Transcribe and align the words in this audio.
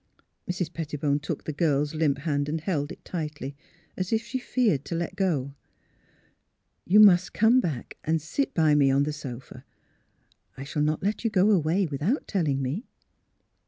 "Mrs. 0.49 0.73
Pettibone 0.73 1.19
took 1.19 1.43
the 1.43 1.53
girl's 1.53 1.93
limp 1.93 2.17
hand 2.17 2.49
and 2.49 2.59
held 2.59 2.91
it 2.91 3.05
tightly, 3.05 3.55
as 3.95 4.11
if 4.11 4.23
she 4.23 4.39
feared 4.39 4.83
to 4.85 4.95
let 4.95 5.15
go.'' 5.15 5.53
You 6.87 6.99
must 6.99 7.35
come 7.35 7.59
back 7.59 7.99
and 8.03 8.19
sit 8.19 8.51
by 8.55 8.73
me 8.73 8.89
on 8.89 9.03
the 9.03 9.13
sofa. 9.13 9.63
I 10.57 10.63
shall 10.63 10.81
not 10.81 11.03
let 11.03 11.23
you 11.23 11.29
go 11.29 11.51
away 11.51 11.85
without 11.85 12.27
telling 12.27 12.63
me." 12.63 12.83